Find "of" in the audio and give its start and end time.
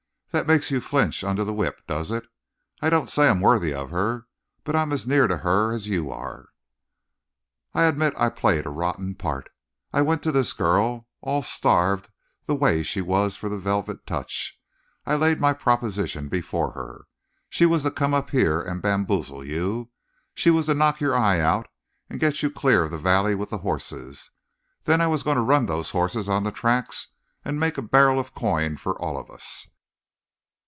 3.73-3.89, 22.85-22.91, 28.17-28.33, 29.17-29.29